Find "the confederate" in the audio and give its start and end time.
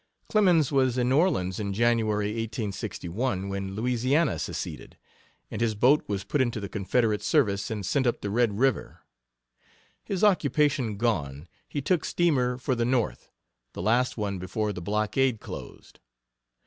6.59-7.21